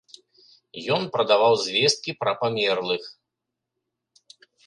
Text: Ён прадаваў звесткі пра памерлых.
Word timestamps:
Ён 0.95 1.03
прадаваў 1.15 1.53
звесткі 1.65 2.11
пра 2.23 2.31
памерлых. 2.41 3.03